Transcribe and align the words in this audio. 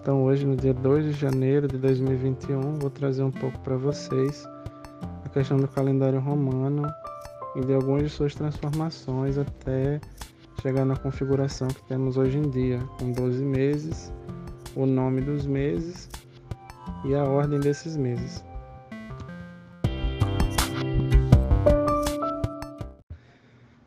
Então, 0.00 0.24
hoje, 0.24 0.46
no 0.46 0.56
dia 0.56 0.72
2 0.72 1.04
de 1.04 1.12
janeiro 1.12 1.68
de 1.68 1.76
2021, 1.76 2.78
vou 2.78 2.88
trazer 2.88 3.22
um 3.22 3.30
pouco 3.30 3.58
para 3.58 3.76
vocês 3.76 4.48
a 5.22 5.28
questão 5.28 5.58
do 5.58 5.68
calendário 5.68 6.18
romano 6.18 6.90
e 7.54 7.60
de 7.60 7.74
algumas 7.74 8.04
de 8.04 8.08
suas 8.08 8.34
transformações 8.34 9.36
até 9.36 10.00
chegar 10.62 10.86
na 10.86 10.96
configuração 10.96 11.68
que 11.68 11.82
temos 11.82 12.16
hoje 12.16 12.38
em 12.38 12.48
dia, 12.48 12.80
com 12.98 13.12
12 13.12 13.44
meses, 13.44 14.10
o 14.74 14.86
nome 14.86 15.20
dos 15.20 15.44
meses 15.44 16.08
e 17.04 17.14
a 17.14 17.24
ordem 17.24 17.60
desses 17.60 17.94
meses. 17.94 18.42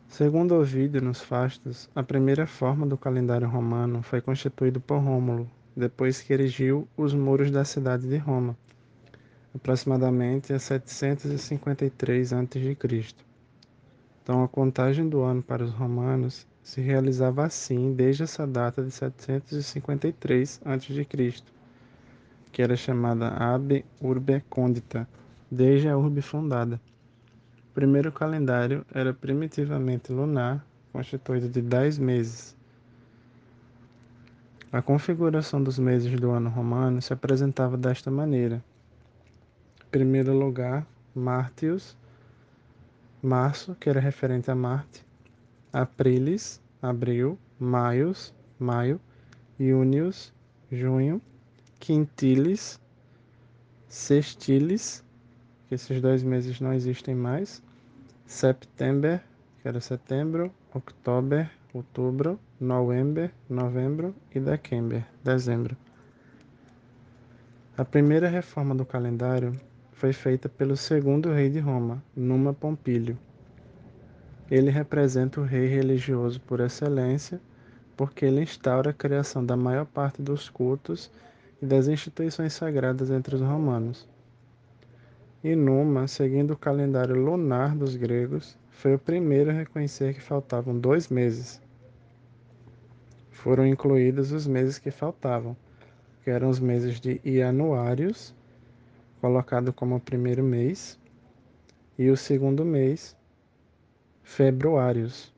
Segundo 0.06 0.54
Ovídio 0.54 1.02
nos 1.02 1.20
Fastos, 1.20 1.90
a 1.92 2.04
primeira 2.04 2.46
forma 2.46 2.86
do 2.86 2.96
calendário 2.96 3.48
romano 3.48 4.00
foi 4.00 4.20
constituído 4.20 4.80
por 4.80 4.98
Rômulo, 4.98 5.50
depois 5.76 6.20
que 6.20 6.32
erigiu 6.32 6.88
os 6.96 7.12
muros 7.14 7.50
da 7.50 7.64
cidade 7.64 8.08
de 8.08 8.16
Roma, 8.16 8.56
aproximadamente 9.54 10.52
a 10.52 10.58
753 10.58 12.32
a.C. 12.32 12.76
Então, 14.22 14.42
a 14.42 14.48
contagem 14.48 15.08
do 15.08 15.22
ano 15.22 15.42
para 15.42 15.64
os 15.64 15.70
romanos 15.72 16.46
se 16.62 16.80
realizava 16.80 17.44
assim 17.44 17.92
desde 17.92 18.22
essa 18.22 18.46
data 18.46 18.82
de 18.82 18.90
753 18.90 20.60
a.C., 20.64 21.06
que 22.50 22.62
era 22.62 22.76
chamada 22.76 23.28
Ab 23.28 23.84
Urbe 24.00 24.42
Condita, 24.48 25.08
desde 25.50 25.88
a 25.88 25.98
urbe 25.98 26.22
fundada. 26.22 26.80
O 27.70 27.74
primeiro 27.74 28.12
calendário 28.12 28.86
era 28.94 29.12
primitivamente 29.12 30.12
lunar, 30.12 30.64
constituído 30.92 31.48
de 31.48 31.60
dez 31.60 31.98
meses. 31.98 32.56
A 34.74 34.82
configuração 34.82 35.62
dos 35.62 35.78
meses 35.78 36.18
do 36.18 36.32
ano 36.32 36.50
romano 36.50 37.00
se 37.00 37.12
apresentava 37.12 37.76
desta 37.76 38.10
maneira. 38.10 38.56
Em 39.86 39.88
primeiro 39.88 40.36
lugar, 40.36 40.84
Martius, 41.14 41.96
março, 43.22 43.76
que 43.76 43.88
era 43.88 44.00
referente 44.00 44.50
a 44.50 44.54
Marte, 44.56 45.06
Aprilis, 45.72 46.60
abril, 46.82 47.38
Maius, 47.56 48.34
maio, 48.58 49.00
Június, 49.60 50.32
junho, 50.72 51.22
Quintilis, 51.78 52.80
Sextilis, 53.88 55.04
que 55.68 55.76
esses 55.76 56.02
dois 56.02 56.24
meses 56.24 56.60
não 56.60 56.72
existem 56.72 57.14
mais, 57.14 57.62
September, 58.26 59.22
que 59.62 59.68
era 59.68 59.80
setembro, 59.80 60.52
October, 60.74 61.48
outubro, 61.74 62.38
November, 62.60 63.32
novembro 63.50 64.14
e 64.32 64.38
December, 64.38 65.04
dezembro. 65.24 65.76
A 67.76 67.84
primeira 67.84 68.28
reforma 68.28 68.76
do 68.76 68.86
calendário 68.86 69.60
foi 69.90 70.12
feita 70.12 70.48
pelo 70.48 70.76
segundo 70.76 71.32
rei 71.32 71.50
de 71.50 71.58
Roma, 71.58 72.00
Numa 72.14 72.54
Pompílio. 72.54 73.18
Ele 74.48 74.70
representa 74.70 75.40
o 75.40 75.44
rei 75.44 75.66
religioso 75.66 76.40
por 76.42 76.60
excelência, 76.60 77.40
porque 77.96 78.24
ele 78.24 78.42
instaura 78.42 78.90
a 78.90 78.94
criação 78.94 79.44
da 79.44 79.56
maior 79.56 79.84
parte 79.84 80.22
dos 80.22 80.48
cultos 80.48 81.10
e 81.60 81.66
das 81.66 81.88
instituições 81.88 82.52
sagradas 82.52 83.10
entre 83.10 83.34
os 83.34 83.40
romanos. 83.40 84.08
E 85.42 85.56
Numa, 85.56 86.06
seguindo 86.06 86.52
o 86.52 86.56
calendário 86.56 87.16
lunar 87.16 87.74
dos 87.74 87.96
gregos, 87.96 88.56
foi 88.70 88.94
o 88.94 88.98
primeiro 88.98 89.50
a 89.50 89.54
reconhecer 89.54 90.14
que 90.14 90.20
faltavam 90.20 90.78
dois 90.78 91.08
meses. 91.08 91.63
Foram 93.44 93.66
incluídos 93.66 94.32
os 94.32 94.46
meses 94.46 94.78
que 94.78 94.90
faltavam, 94.90 95.54
que 96.22 96.30
eram 96.30 96.48
os 96.48 96.58
meses 96.58 96.98
de 96.98 97.20
Ianuários, 97.22 98.34
colocado 99.20 99.70
como 99.70 99.96
o 99.96 100.00
primeiro 100.00 100.42
mês, 100.42 100.98
e 101.98 102.08
o 102.08 102.16
segundo 102.16 102.64
mês, 102.64 103.14
Februários. 104.22 105.30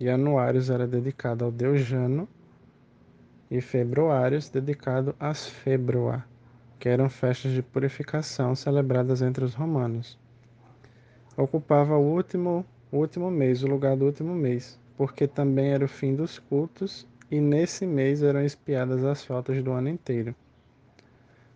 Ianuários 0.00 0.68
era 0.68 0.84
dedicado 0.84 1.44
ao 1.44 1.52
deus 1.52 1.82
Jano 1.82 2.26
e 3.48 3.60
Februários 3.60 4.48
dedicado 4.48 5.14
às 5.20 5.46
Februa 5.46 6.24
que 6.80 6.88
eram 6.88 7.08
festas 7.08 7.52
de 7.52 7.62
purificação 7.62 8.56
celebradas 8.56 9.22
entre 9.22 9.44
os 9.44 9.54
romanos. 9.54 10.18
Ocupava 11.36 11.96
o 11.96 12.02
último, 12.02 12.66
último 12.90 13.30
mês, 13.30 13.62
o 13.62 13.68
lugar 13.68 13.96
do 13.96 14.06
último 14.06 14.34
mês, 14.34 14.76
porque 14.96 15.28
também 15.28 15.68
era 15.68 15.84
o 15.84 15.88
fim 15.88 16.16
dos 16.16 16.40
cultos 16.40 17.06
e 17.30 17.40
nesse 17.40 17.86
mês 17.86 18.22
eram 18.22 18.44
espiadas 18.44 19.04
as 19.04 19.24
faltas 19.24 19.62
do 19.62 19.72
ano 19.72 19.88
inteiro. 19.88 20.34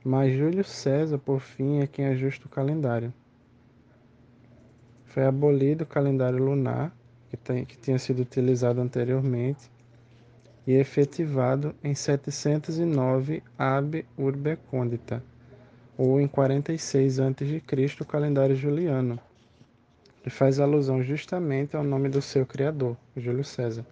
Mas 0.05 0.37
Júlio 0.37 0.65
César, 0.65 1.19
por 1.19 1.41
fim, 1.41 1.81
é 1.81 1.87
quem 1.87 2.07
ajusta 2.07 2.47
o 2.47 2.49
calendário. 2.49 3.13
Foi 5.05 5.25
abolido 5.25 5.85
o 5.85 5.87
calendário 5.87 6.43
lunar, 6.43 6.95
que, 7.29 7.37
tem, 7.37 7.65
que 7.65 7.77
tinha 7.77 7.99
sido 7.99 8.21
utilizado 8.23 8.81
anteriormente, 8.81 9.71
e 10.67 10.73
efetivado 10.73 11.75
em 11.83 11.95
709 11.95 13.43
Ab 13.59 14.07
Urbe 14.17 14.57
Condita, 14.71 15.23
ou 15.97 16.21
em 16.21 16.29
46 16.29 17.21
a.C., 17.21 17.63
o 18.01 18.05
calendário 18.05 18.55
juliano, 18.55 19.19
que 20.23 20.31
faz 20.31 20.61
alusão 20.61 21.03
justamente 21.03 21.75
ao 21.75 21.83
nome 21.83 22.09
do 22.09 22.23
seu 22.23 22.47
criador, 22.47 22.97
Júlio 23.17 23.45
César. 23.45 23.85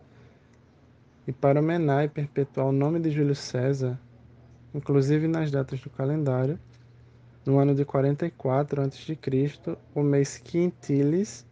E 1.27 1.33
para 1.33 1.61
homenagear 1.61 2.05
e 2.05 2.09
perpetuar 2.09 2.69
o 2.69 2.73
nome 2.73 3.01
de 3.01 3.11
Júlio 3.11 3.35
César, 3.35 3.99
inclusive 4.75 5.27
nas 5.27 5.51
datas 5.51 5.81
do 5.81 5.91
calendário, 5.91 6.59
no 7.45 7.59
ano 7.59 7.75
de 7.75 7.85
44 7.85 8.83
a.C., 8.83 9.19
o 9.95 10.03
mês 10.03 10.39
Quintilis 10.39 11.47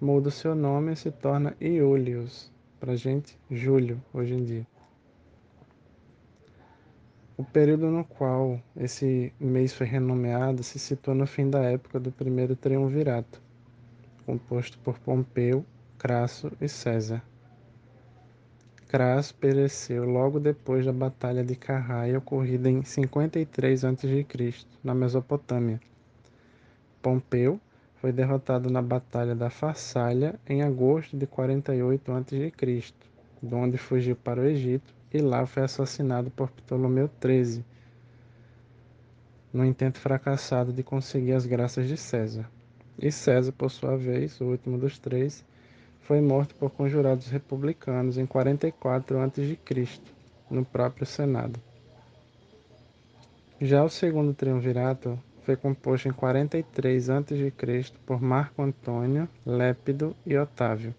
muda 0.00 0.28
o 0.28 0.32
seu 0.32 0.54
nome 0.54 0.92
e 0.92 0.96
se 0.96 1.10
torna 1.10 1.56
Iulius, 1.60 2.50
para 2.80 2.96
gente, 2.96 3.38
julho, 3.48 4.02
hoje 4.12 4.34
em 4.34 4.44
dia. 4.44 4.66
O 7.36 7.44
período 7.44 7.86
no 7.86 8.04
qual 8.04 8.60
esse 8.76 9.32
mês 9.40 9.72
foi 9.72 9.86
renomeado 9.86 10.62
se 10.62 10.78
situa 10.78 11.14
no 11.14 11.26
fim 11.26 11.48
da 11.48 11.60
época 11.62 11.98
do 11.98 12.12
primeiro 12.12 12.54
triunvirato, 12.54 13.40
composto 14.26 14.78
por 14.80 14.98
Pompeu, 14.98 15.64
Crasso 15.98 16.52
e 16.60 16.68
César. 16.68 17.22
Crasso 18.92 19.34
pereceu 19.36 20.04
logo 20.04 20.38
depois 20.38 20.84
da 20.84 20.92
Batalha 20.92 21.42
de 21.42 21.56
Carraia, 21.56 22.18
ocorrida 22.18 22.68
em 22.68 22.84
53 22.84 23.86
a.C., 23.86 24.26
na 24.84 24.94
Mesopotâmia. 24.94 25.80
Pompeu 27.00 27.58
foi 27.94 28.12
derrotado 28.12 28.68
na 28.68 28.82
Batalha 28.82 29.34
da 29.34 29.48
Farsália 29.48 30.38
em 30.46 30.60
agosto 30.60 31.16
de 31.16 31.26
48 31.26 32.12
a.C., 32.12 32.52
de 33.42 33.54
onde 33.54 33.78
fugiu 33.78 34.14
para 34.14 34.42
o 34.42 34.44
Egito 34.44 34.92
e 35.10 35.22
lá 35.22 35.46
foi 35.46 35.62
assassinado 35.62 36.30
por 36.30 36.50
Ptolomeu 36.50 37.08
XIII, 37.18 37.64
no 39.54 39.64
intento 39.64 40.00
fracassado 40.00 40.70
de 40.70 40.82
conseguir 40.82 41.32
as 41.32 41.46
graças 41.46 41.88
de 41.88 41.96
César. 41.96 42.46
E 42.98 43.10
César, 43.10 43.52
por 43.52 43.70
sua 43.70 43.96
vez, 43.96 44.38
o 44.38 44.44
último 44.44 44.76
dos 44.76 44.98
três, 44.98 45.42
foi 46.02 46.20
morto 46.20 46.54
por 46.54 46.70
conjurados 46.70 47.28
republicanos 47.28 48.18
em 48.18 48.26
44 48.26 49.20
a.C., 49.20 49.58
no 50.50 50.64
próprio 50.64 51.06
Senado. 51.06 51.58
Já 53.60 53.84
o 53.84 53.88
segundo 53.88 54.34
triunvirato 54.34 55.18
foi 55.44 55.56
composto 55.56 56.08
em 56.08 56.12
43 56.12 57.10
a.C. 57.10 57.52
por 58.04 58.20
Marco 58.20 58.62
Antônio, 58.62 59.28
Lépido 59.46 60.16
e 60.26 60.36
Otávio. 60.36 60.94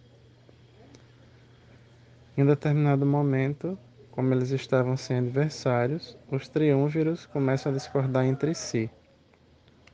Em 2.37 2.45
determinado 2.45 3.05
momento, 3.05 3.77
como 4.11 4.33
eles 4.33 4.51
estavam 4.51 4.97
sem 4.97 5.17
adversários, 5.17 6.17
os 6.31 6.47
triunviros 6.47 7.25
começam 7.25 7.71
a 7.71 7.75
discordar 7.75 8.25
entre 8.25 8.55
si. 8.55 8.89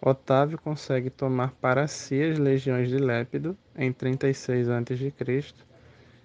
Otávio 0.02 0.58
consegue 0.58 1.10
tomar 1.10 1.52
para 1.60 1.86
si 1.86 2.24
as 2.24 2.40
legiões 2.40 2.88
de 2.88 2.98
Lépido 2.98 3.58
em 3.76 3.92
36 3.92 4.70
a.C. 4.70 5.14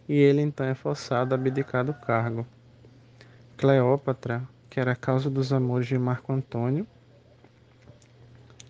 e 0.09 0.15
ele 0.15 0.43
então 0.43 0.65
é 0.65 0.75
forçado 0.75 1.35
a 1.35 1.39
abdicar 1.39 1.85
do 1.85 1.93
cargo. 1.93 2.47
Cleópatra, 3.57 4.49
que 4.71 4.79
era 4.79 4.93
a 4.93 4.97
causa 4.97 5.29
dos 5.29 5.53
amores 5.53 5.89
de 5.89 5.99
Marco 5.99 6.33
Antônio, 6.33 6.87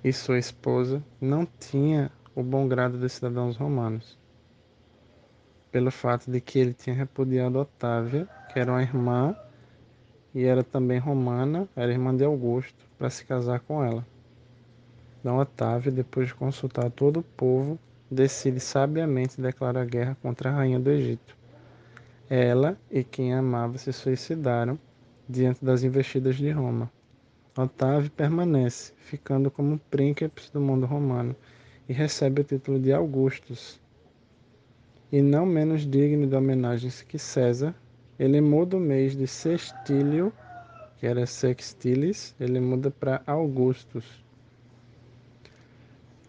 e 0.02 0.10
sua 0.10 0.38
esposa 0.38 1.02
não 1.20 1.46
tinha 1.46 2.10
o 2.34 2.42
bom 2.42 2.66
grado 2.66 2.96
dos 2.96 3.12
cidadãos 3.12 3.56
romanos, 3.58 4.18
pelo 5.70 5.90
fato 5.90 6.30
de 6.30 6.40
que 6.40 6.58
ele 6.58 6.72
tinha 6.72 6.96
repudiado 6.96 7.58
Otávia, 7.58 8.26
que 8.50 8.58
era 8.58 8.72
uma 8.72 8.82
irmã 8.82 9.36
e 10.34 10.44
era 10.44 10.64
também 10.64 10.98
romana, 10.98 11.68
era 11.76 11.92
irmã 11.92 12.16
de 12.16 12.24
Augusto, 12.24 12.82
para 12.98 13.10
se 13.10 13.24
casar 13.24 13.60
com 13.60 13.84
ela. 13.84 14.13
Então 15.24 15.38
Otávio, 15.38 15.90
depois 15.90 16.28
de 16.28 16.34
consultar 16.34 16.90
todo 16.90 17.20
o 17.20 17.22
povo, 17.22 17.78
decide 18.10 18.60
sabiamente 18.60 19.40
declarar 19.40 19.86
guerra 19.86 20.14
contra 20.20 20.50
a 20.50 20.52
rainha 20.52 20.78
do 20.78 20.90
Egito. 20.90 21.34
Ela 22.28 22.76
e 22.90 23.02
quem 23.02 23.32
a 23.32 23.38
amava 23.38 23.78
se 23.78 23.90
suicidaram 23.90 24.78
diante 25.26 25.64
das 25.64 25.82
investidas 25.82 26.36
de 26.36 26.50
Roma. 26.50 26.92
Otávio 27.56 28.10
permanece, 28.10 28.92
ficando 28.98 29.50
como 29.50 29.78
príncipe 29.90 30.42
do 30.52 30.60
mundo 30.60 30.84
romano, 30.84 31.34
e 31.88 31.94
recebe 31.94 32.42
o 32.42 32.44
título 32.44 32.78
de 32.78 32.92
Augustus. 32.92 33.80
E 35.10 35.22
não 35.22 35.46
menos 35.46 35.86
digno 35.86 36.26
de 36.26 36.36
homenagens 36.36 37.00
que 37.00 37.18
César, 37.18 37.74
ele 38.18 38.42
muda 38.42 38.76
o 38.76 38.80
mês 38.80 39.16
de 39.16 39.26
Sextílio, 39.26 40.30
que 40.98 41.06
era 41.06 41.24
Sextilis, 41.24 42.34
ele 42.38 42.60
muda 42.60 42.90
para 42.90 43.22
Augustus. 43.26 44.22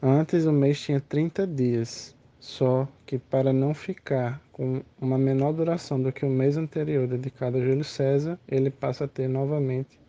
Antes 0.07 0.45
o 0.45 0.51
mês 0.51 0.79
tinha 0.79 1.01
30 1.01 1.47
dias, 1.47 2.15
só 2.39 2.87
que 3.07 3.17
para 3.17 3.51
não 3.51 3.73
ficar 3.73 4.39
com 4.51 4.83
uma 5.01 5.17
menor 5.17 5.51
duração 5.51 5.99
do 5.99 6.11
que 6.11 6.23
o 6.23 6.29
mês 6.29 6.57
anterior 6.57 7.07
dedicado 7.07 7.57
a 7.57 7.59
Júlio 7.59 7.83
César, 7.83 8.39
ele 8.47 8.69
passa 8.69 9.05
a 9.05 9.07
ter 9.07 9.27
novamente, 9.27 9.99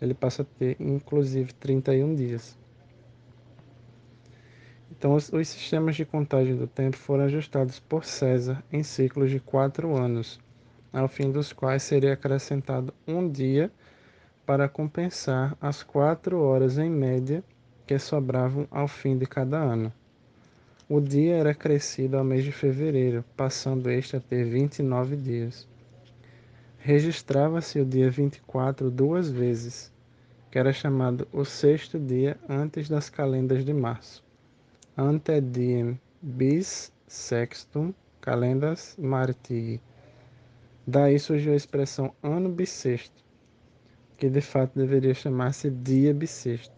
ele 0.00 0.14
passa 0.14 0.42
a 0.42 0.44
ter 0.44 0.76
inclusive 0.78 1.52
31 1.54 2.14
dias. 2.14 2.56
Então, 4.92 5.16
os, 5.16 5.32
os 5.32 5.48
sistemas 5.48 5.96
de 5.96 6.04
contagem 6.04 6.54
do 6.54 6.68
tempo 6.68 6.96
foram 6.96 7.24
ajustados 7.24 7.80
por 7.80 8.04
César 8.04 8.62
em 8.72 8.84
ciclos 8.84 9.32
de 9.32 9.40
quatro 9.40 9.96
anos, 9.96 10.38
ao 10.92 11.08
fim 11.08 11.32
dos 11.32 11.52
quais 11.52 11.82
seria 11.82 12.12
acrescentado 12.12 12.94
um 13.04 13.28
dia 13.28 13.68
para 14.46 14.68
compensar 14.68 15.56
as 15.60 15.82
quatro 15.82 16.40
horas 16.40 16.78
em 16.78 16.88
média 16.88 17.42
que 17.88 17.98
sobravam 17.98 18.68
ao 18.70 18.86
fim 18.86 19.16
de 19.16 19.24
cada 19.24 19.56
ano. 19.56 19.90
O 20.86 21.00
dia 21.00 21.36
era 21.36 21.52
acrescido 21.52 22.18
ao 22.18 22.22
mês 22.22 22.44
de 22.44 22.52
fevereiro, 22.52 23.24
passando 23.34 23.90
este 23.90 24.14
a 24.14 24.20
ter 24.20 24.44
29 24.44 25.16
dias. 25.16 25.66
Registrava-se 26.78 27.80
o 27.80 27.86
dia 27.86 28.10
24 28.10 28.90
duas 28.90 29.30
vezes, 29.30 29.90
que 30.50 30.58
era 30.58 30.70
chamado 30.70 31.26
o 31.32 31.46
sexto 31.46 31.98
dia 31.98 32.38
antes 32.46 32.90
das 32.90 33.08
calendas 33.08 33.64
de 33.64 33.72
março. 33.72 34.22
Ante 34.94 35.40
diem 35.40 35.98
bis 36.20 36.92
sextum 37.06 37.94
calendas 38.20 38.96
martii. 38.98 39.80
Daí 40.86 41.18
surgiu 41.18 41.54
a 41.54 41.56
expressão 41.56 42.12
ano 42.22 42.50
bissexto, 42.50 43.24
que 44.18 44.28
de 44.28 44.42
fato 44.42 44.78
deveria 44.78 45.14
chamar-se 45.14 45.70
dia 45.70 46.12
bissexto. 46.12 46.77